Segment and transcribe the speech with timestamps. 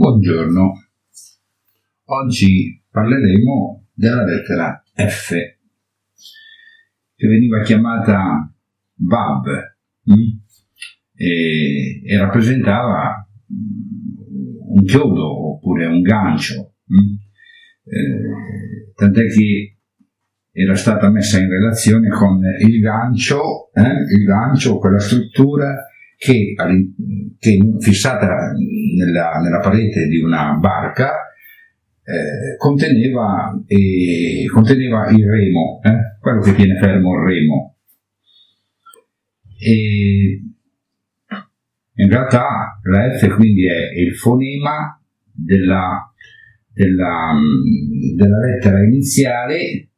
[0.00, 0.74] Buongiorno,
[2.04, 5.30] oggi parleremo della lettera F,
[7.16, 8.48] che veniva chiamata
[8.94, 9.46] VAB
[10.04, 10.12] hm?
[11.16, 17.90] e, e, rappresentava mm, un chiodo oppure un gancio, hm?
[17.90, 19.78] eh, tant'è che
[20.52, 24.14] era stata messa in relazione con il gancio, eh?
[24.16, 25.74] il gancio, quella struttura
[26.18, 26.54] che,
[27.38, 28.52] che fissata
[28.96, 31.12] nella, nella, parete di una barca
[32.02, 36.18] eh, conteneva, eh, conteneva, il remo, eh?
[36.20, 37.76] quello che tiene fermo il remo.
[39.60, 40.42] E
[41.94, 45.00] in realtà la F quindi è il fonema
[45.32, 46.12] della,
[46.72, 47.32] della,
[48.16, 49.88] della lettera iniziale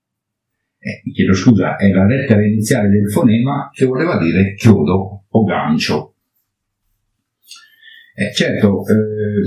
[0.83, 6.10] eh, chiedo scusa, è la lettera iniziale del fonema che voleva dire chiodo o gancio.
[8.15, 9.43] Eh, certo, eh,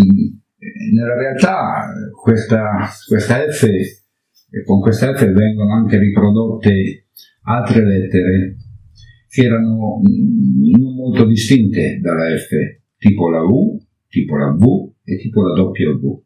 [0.93, 3.67] nella realtà questa, questa F,
[4.65, 7.07] con questa F vengono anche riprodotte
[7.43, 8.55] altre lettere
[9.27, 10.01] che erano
[10.77, 12.49] non molto distinte dalla F,
[12.97, 16.23] tipo la U, tipo la V e tipo la W.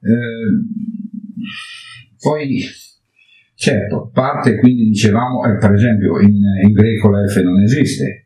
[0.00, 0.50] Eh,
[2.20, 2.62] poi
[3.56, 8.23] Certo, parte quindi dicevamo, eh, per esempio in, in, greco la F non esiste,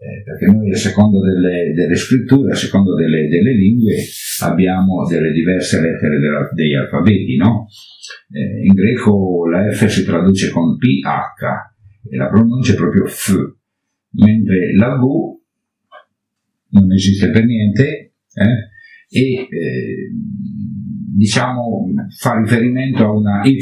[0.00, 3.96] eh, perché noi a seconda delle, delle scritture, a seconda delle, delle, lingue
[4.40, 7.66] abbiamo delle diverse lettere della, degli alfabeti, no?
[8.32, 13.36] Eh, in greco la F si traduce con PH e la pronuncia è proprio F,
[14.12, 15.38] mentre la V
[16.70, 18.68] non esiste per niente eh,
[19.10, 20.10] e eh,
[21.14, 23.58] diciamo, fa riferimento a una Y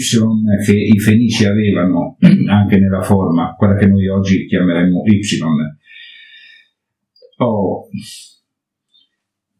[0.64, 2.16] che i fenici avevano
[2.48, 5.20] anche nella forma, quella che noi oggi chiameremmo Y.
[7.40, 7.88] Oh,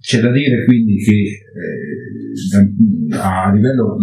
[0.00, 3.96] c'è da dire quindi che eh, a, livello,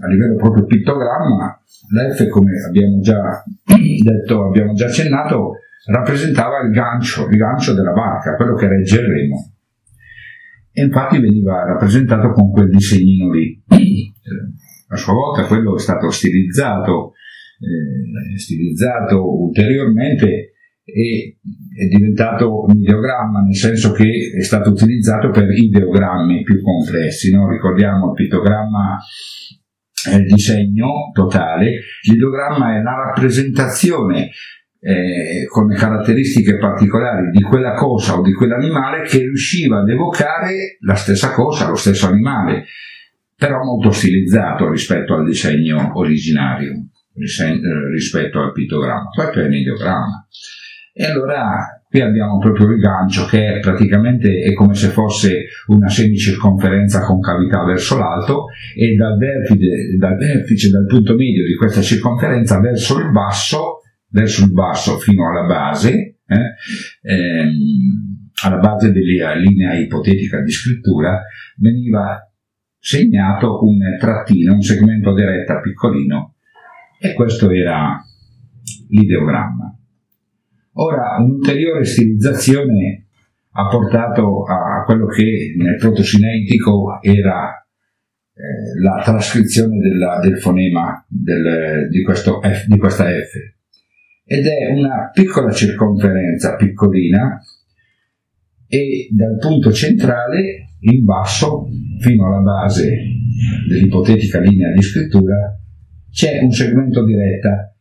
[0.00, 3.44] a, livello, proprio pittogramma, l'F, come abbiamo già
[4.02, 9.06] detto, abbiamo già accennato, rappresentava il gancio, il gancio della barca, quello che regge il
[9.06, 9.52] remo
[10.74, 13.62] e infatti veniva rappresentato con quel disegnino lì.
[14.88, 17.12] A sua volta quello è stato stilizzato,
[17.60, 20.52] eh, stilizzato ulteriormente
[20.84, 21.38] e
[21.74, 27.32] è diventato un ideogramma, nel senso che è stato utilizzato per ideogrammi più complessi.
[27.32, 27.48] No?
[27.48, 28.98] Ricordiamo il pittogramma
[30.04, 34.30] è il disegno totale, l'ideogramma è la rappresentazione
[34.80, 40.96] eh, con caratteristiche particolari di quella cosa o di quell'animale che riusciva ad evocare la
[40.96, 42.64] stessa cosa, lo stesso animale,
[43.36, 49.08] però molto stilizzato rispetto al disegno originario, eh, rispetto al pittogramma.
[49.14, 50.26] Questo è un ideogramma.
[50.94, 55.88] E allora qui abbiamo proprio il gancio che è praticamente è come se fosse una
[55.88, 61.80] semicirconferenza con cavità verso l'alto e dal vertice, dal vertice, dal punto medio di questa
[61.80, 63.82] circonferenza verso il basso
[64.12, 66.54] verso il basso fino alla base, eh,
[67.02, 71.22] ehm, alla base della linea ipotetica di scrittura,
[71.56, 72.20] veniva
[72.78, 76.36] segnato un trattino, un segmento di retta piccolino
[77.00, 77.98] e questo era
[78.88, 79.76] l'ideogramma.
[80.74, 83.06] Ora, un'ulteriore stilizzazione
[83.54, 87.62] ha portato a quello che nel protosinetico era
[88.34, 93.34] eh, la trascrizione della, del fonema del, di, F, di questa F.
[94.24, 97.38] Ed è una piccola circonferenza piccolina
[98.66, 101.66] e dal punto centrale in basso
[102.00, 102.96] fino alla base
[103.68, 105.58] dell'ipotetica linea di scrittura
[106.10, 107.74] c'è un segmento di retta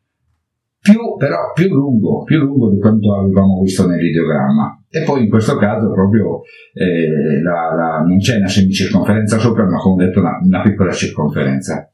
[0.81, 5.55] più, però più lungo, più lungo di quanto avevamo visto nell'ideogramma e poi in questo
[5.57, 6.41] caso proprio
[6.73, 10.91] eh, la, la, non c'è una semicirconferenza sopra ma come ho detto una, una piccola
[10.91, 11.87] circonferenza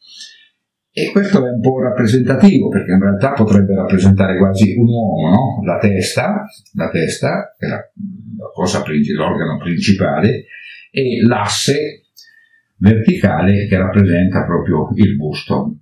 [1.00, 5.64] e questo è un po' rappresentativo perché in realtà potrebbe rappresentare quasi un uomo, no?
[5.64, 6.44] la testa,
[6.74, 8.84] la testa è la, la cosa,
[9.16, 10.46] l'organo principale,
[10.90, 12.06] e l'asse
[12.78, 15.78] verticale che rappresenta proprio il busto.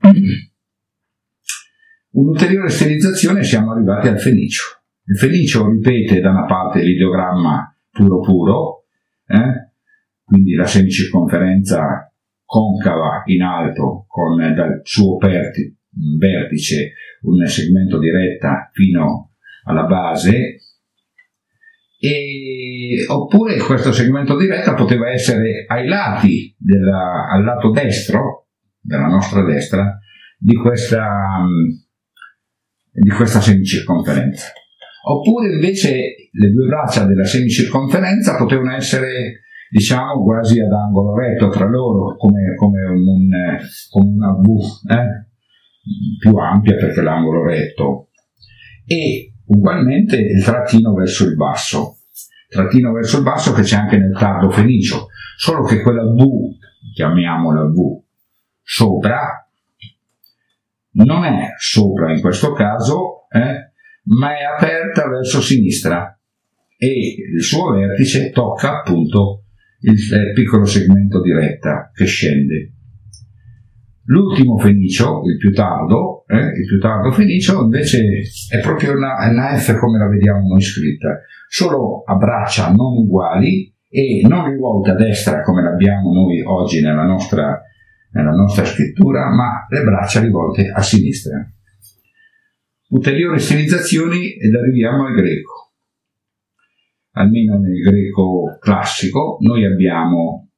[2.15, 4.63] Un'ulteriore stilizzazione siamo arrivati al fenicio.
[5.05, 8.85] Il fenicio ripete da una parte l'ideogramma puro puro,
[9.27, 9.71] eh?
[10.23, 12.09] quindi la semicirconferenza
[12.45, 19.31] concava in alto con dal suo vertice un segmento di retta fino
[19.65, 20.59] alla base
[21.99, 28.47] e, oppure questo segmento di retta poteva essere ai lati della, al lato destro
[28.79, 29.99] della nostra destra
[30.37, 31.43] di questa,
[33.01, 34.51] di questa semicirconferenza
[35.07, 41.67] oppure invece le due braccia della semicirconferenza potevano essere diciamo quasi ad angolo retto tra
[41.67, 43.29] loro, come, come, un,
[43.89, 45.27] come una V eh?
[46.19, 48.09] più ampia perché l'angolo retto.
[48.85, 51.97] E ugualmente il trattino verso il basso,
[52.47, 55.07] trattino verso il basso che c'è anche nel tardo fenicio,
[55.37, 56.23] solo che quella V,
[56.93, 58.01] chiamiamola V,
[58.61, 59.44] sopra,
[60.95, 63.71] non è sopra in questo caso, eh,
[64.03, 66.17] ma è aperta verso sinistra
[66.77, 69.45] e il suo vertice tocca appunto
[69.81, 72.71] il piccolo segmento di retta che scende.
[74.07, 79.57] L'ultimo fenicio, il più tardo, eh, il più tardo fenicio invece è proprio una, una
[79.57, 84.95] F come la vediamo noi scritta, solo a braccia non uguali e non rivolte a
[84.95, 87.61] destra come l'abbiamo noi oggi nella nostra,
[88.15, 91.45] nella nostra scrittura, ma le braccia rivolte a sinistra.
[92.87, 95.73] Ulteriori stilizzazioni ed arriviamo al greco.
[97.11, 100.49] Almeno nel greco classico noi abbiamo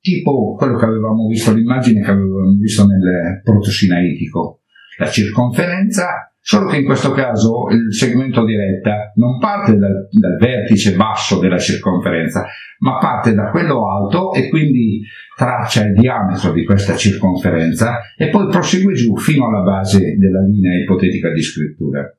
[0.00, 4.62] tipo quello che avevamo visto, l'immagine che avevamo visto nel proto-sinaitico,
[4.98, 10.36] la circonferenza, solo che in questo caso il segmento di retta non parte dal, dal,
[10.38, 12.44] vertice basso della circonferenza,
[12.78, 15.02] ma parte da quello alto e quindi
[15.36, 20.82] traccia il diametro di questa circonferenza e poi prosegue giù fino alla base della linea
[20.82, 22.10] ipotetica di scrittura.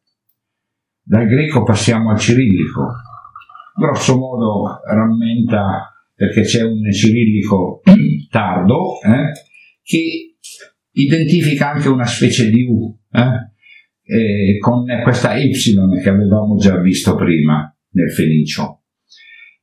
[1.03, 2.87] Dal greco passiamo al cirillico.
[3.75, 7.81] Grosso modo rammenta perché c'è un cirillico
[8.29, 9.31] tardo eh,
[9.81, 10.35] che
[10.91, 13.50] identifica anche una specie di U eh,
[14.03, 15.51] eh, con questa Y
[16.01, 18.83] che avevamo già visto prima nel fenicio.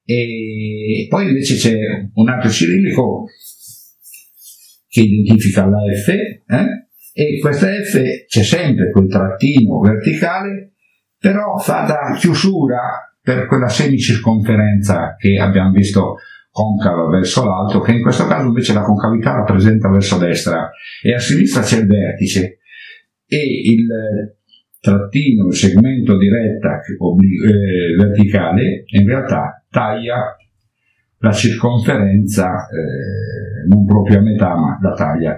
[0.04, 1.76] E poi invece c'è
[2.14, 3.26] un altro cirillico
[4.88, 10.72] che identifica la F eh, e questa F c'è sempre quel trattino verticale
[11.18, 12.78] però fa da chiusura
[13.20, 16.16] per quella semicirconferenza che abbiamo visto
[16.50, 20.70] concava verso l'alto, che in questo caso invece la concavità rappresenta verso destra
[21.02, 22.57] e a sinistra c'è il vertice
[23.28, 23.86] e il
[24.80, 30.36] trattino, il segmento di retta eh, verticale in realtà taglia
[31.18, 35.36] la circonferenza eh, non proprio a metà ma la taglia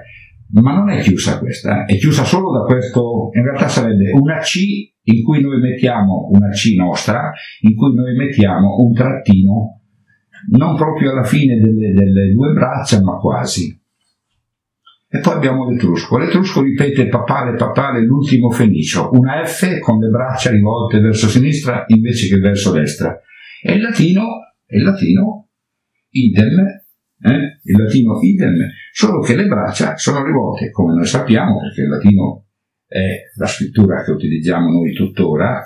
[0.52, 1.94] ma non è chiusa questa, eh?
[1.94, 4.58] è chiusa solo da questo, in realtà sarebbe una C
[5.02, 9.80] in cui noi mettiamo una C nostra, in cui noi mettiamo un trattino
[10.48, 13.79] non proprio alla fine delle, delle due braccia, ma quasi.
[15.12, 16.18] E poi abbiamo l'Etrusco.
[16.18, 22.28] L'Etrusco ripete papale, papale, l'ultimo fenicio, una F con le braccia rivolte verso sinistra invece
[22.28, 23.20] che verso destra.
[23.60, 24.22] E il latino,
[24.68, 25.48] il latino,
[26.10, 26.60] idem,
[27.22, 27.58] eh?
[27.60, 28.54] il latino idem,
[28.92, 32.44] solo che le braccia sono rivolte, come noi sappiamo, perché il latino
[32.86, 35.60] è la scrittura che utilizziamo noi tuttora,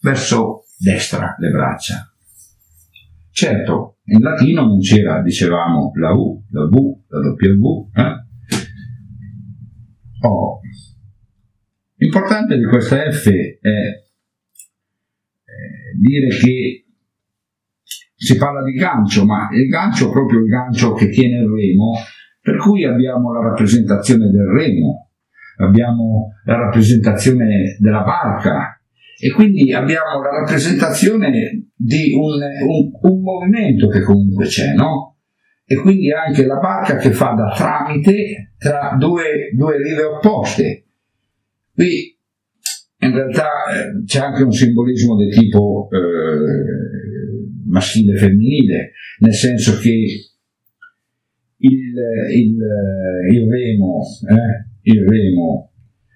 [0.00, 2.14] verso destra le braccia.
[3.30, 6.74] Certo, in latino non c'era, dicevamo, la U, la V,
[7.08, 7.90] la W.
[7.94, 8.22] Eh?
[10.26, 10.60] Oh.
[11.96, 14.02] L'importante di questa F è
[15.98, 16.84] dire che
[18.14, 21.94] si parla di gancio, ma il gancio è proprio il gancio che tiene il remo,
[22.40, 25.10] per cui abbiamo la rappresentazione del remo,
[25.58, 28.73] abbiamo la rappresentazione della barca,
[29.24, 35.16] e quindi abbiamo la rappresentazione di un, un, un movimento che comunque c'è, no?
[35.64, 40.84] E quindi anche la barca che fa da tramite tra due, due rive opposte.
[41.72, 42.18] Qui
[42.98, 49.78] in realtà eh, c'è anche un simbolismo del tipo eh, maschile e femminile, nel senso
[49.78, 49.88] che
[51.56, 51.94] il,
[52.30, 52.56] il,
[53.32, 55.72] il remo, eh, il remo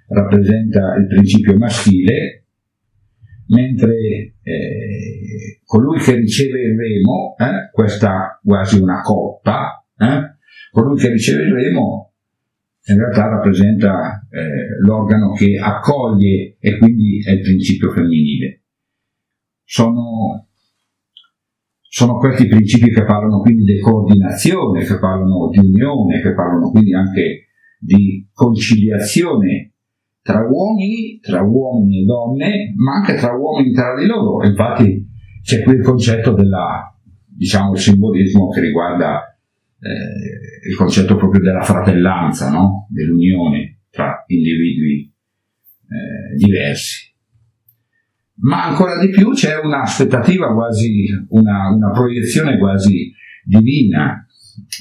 [0.08, 2.42] rappresenta il principio maschile
[3.48, 3.94] mentre
[4.42, 10.36] eh, colui che riceve il remo, eh, questa quasi una coppa, eh,
[10.70, 12.12] colui che riceve il remo
[12.88, 18.62] in realtà rappresenta eh, l'organo che accoglie e quindi è il principio femminile.
[19.62, 20.48] Sono,
[21.80, 26.94] sono questi principi che parlano quindi di coordinazione, che parlano di unione, che parlano quindi
[26.94, 29.67] anche di conciliazione
[30.28, 34.46] tra uomini, tra uomini e donne, ma anche tra uomini tra di loro.
[34.46, 35.08] Infatti
[35.42, 36.94] c'è qui il concetto della,
[37.24, 39.22] diciamo, simbolismo che riguarda
[39.80, 42.86] eh, il concetto proprio della fratellanza, no?
[42.90, 45.10] dell'unione tra individui
[45.88, 47.10] eh, diversi.
[48.40, 53.10] Ma ancora di più c'è un'aspettativa quasi, una, una proiezione quasi
[53.46, 54.26] divina,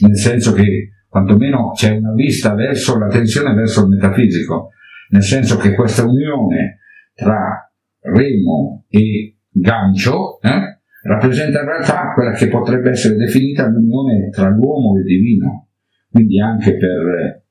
[0.02, 4.72] nel senso che quantomeno c'è una vista verso la tensione verso il metafisico
[5.10, 6.80] nel senso che questa unione
[7.14, 7.72] tra
[8.02, 14.96] remo e gancio eh, rappresenta in realtà quella che potrebbe essere definita l'unione tra l'uomo
[14.96, 15.70] e il divino,
[16.10, 17.44] quindi anche per,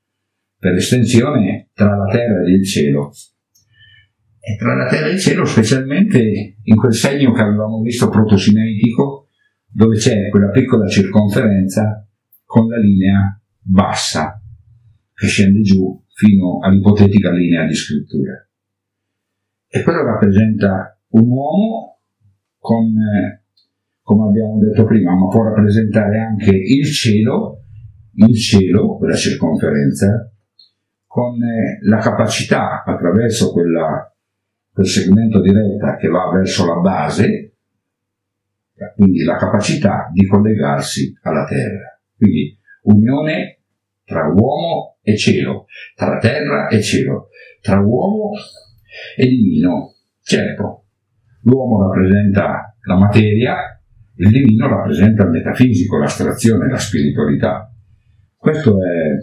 [0.57, 3.11] per estensione tra la terra e il cielo.
[4.39, 9.27] E tra la terra e il cielo, specialmente in quel segno che avevamo visto protosinetico,
[9.69, 12.07] dove c'è quella piccola circonferenza
[12.45, 14.41] con la linea bassa
[15.13, 18.33] che scende giù fino all'ipotetica linea di scrittura.
[19.67, 21.99] E quello rappresenta un uomo
[22.57, 23.43] con, eh,
[24.01, 27.65] come abbiamo detto prima, ma può rappresentare anche il cielo,
[28.15, 30.33] il cielo, quella circonferenza,
[31.05, 34.11] con eh, la capacità attraverso quella,
[34.73, 37.57] quel segmento di retta che va verso la base,
[38.95, 41.99] quindi la capacità di collegarsi alla terra.
[42.17, 43.59] Quindi unione
[44.03, 47.29] tra uomo e cielo, tra terra e cielo,
[47.61, 48.31] tra uomo
[49.15, 49.93] e divino.
[50.21, 50.87] Certo,
[51.43, 53.81] l'uomo rappresenta la materia,
[54.15, 57.73] il divino rappresenta il metafisico, l'astrazione, la spiritualità.
[58.35, 59.15] Questo è,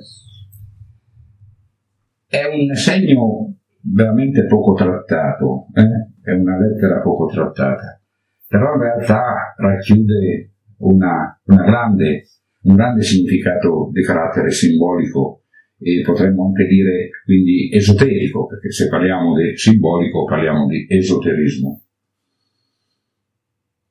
[2.34, 6.12] è un segno veramente poco trattato, eh?
[6.22, 8.00] è una lettera poco trattata,
[8.48, 12.24] però in realtà racchiude una, una grande,
[12.62, 15.40] un grande significato di carattere simbolico
[15.84, 21.82] e potremmo anche dire quindi esoterico, perché se parliamo di simbolico parliamo di esoterismo.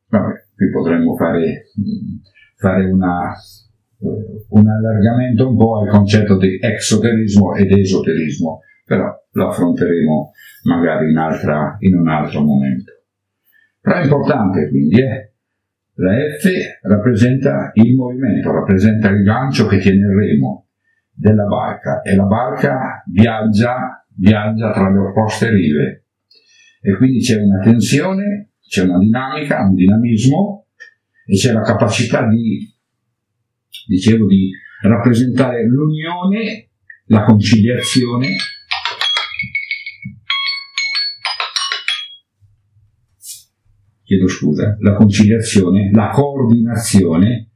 [0.07, 1.65] Vabbè, qui potremmo fare,
[2.55, 3.31] fare una,
[4.49, 10.31] un allargamento un po' al concetto di exoterismo ed esoterismo, però lo affronteremo
[10.63, 12.91] magari in, altra, in un altro momento.
[13.79, 15.31] Però è importante quindi, eh?
[15.95, 20.63] la F rappresenta il movimento, rappresenta il gancio che tiene il remo,
[21.13, 22.01] della barca.
[22.01, 26.05] E la barca viaggia, viaggia tra le opposte rive.
[26.81, 30.67] E quindi c'è una tensione, c'è una dinamica, un dinamismo
[31.25, 32.67] e c'è la capacità di,
[33.87, 34.51] dicevo, di
[34.81, 36.69] rappresentare l'unione,
[37.05, 38.35] la conciliazione.
[44.03, 47.51] Chiedo scusa, la conciliazione, la coordinazione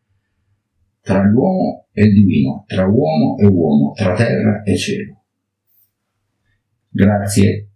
[1.01, 5.23] tra l'uomo e divino, tra uomo e uomo, tra terra e cielo.
[6.89, 7.66] Grazie